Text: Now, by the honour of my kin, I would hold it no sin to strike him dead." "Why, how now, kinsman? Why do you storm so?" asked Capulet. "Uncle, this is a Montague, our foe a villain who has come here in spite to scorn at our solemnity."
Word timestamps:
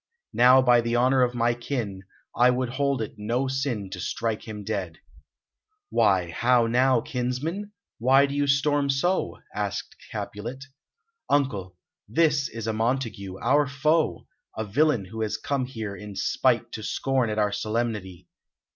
Now, 0.33 0.63
by 0.63 0.81
the 0.81 0.95
honour 0.95 1.21
of 1.21 1.35
my 1.35 1.53
kin, 1.53 2.01
I 2.35 2.49
would 2.49 2.69
hold 2.69 3.03
it 3.03 3.19
no 3.19 3.47
sin 3.47 3.87
to 3.91 3.99
strike 3.99 4.47
him 4.47 4.63
dead." 4.63 4.97
"Why, 5.91 6.31
how 6.31 6.65
now, 6.65 7.01
kinsman? 7.01 7.73
Why 7.99 8.25
do 8.25 8.33
you 8.33 8.47
storm 8.47 8.89
so?" 8.89 9.37
asked 9.53 9.95
Capulet. 10.11 10.65
"Uncle, 11.29 11.77
this 12.09 12.49
is 12.49 12.65
a 12.65 12.73
Montague, 12.73 13.37
our 13.43 13.67
foe 13.67 14.25
a 14.57 14.65
villain 14.65 15.05
who 15.05 15.21
has 15.21 15.37
come 15.37 15.65
here 15.67 15.95
in 15.95 16.15
spite 16.15 16.71
to 16.71 16.81
scorn 16.81 17.29
at 17.29 17.37
our 17.37 17.51
solemnity." 17.51 18.27